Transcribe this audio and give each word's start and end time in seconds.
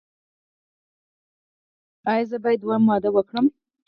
ایا 2.11 2.23
زه 2.29 2.37
باید 2.43 2.59
دویم 2.61 2.83
واده 2.87 3.09
وکړم؟ 3.13 3.45